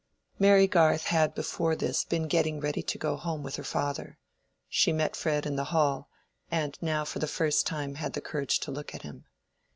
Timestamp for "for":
7.05-7.19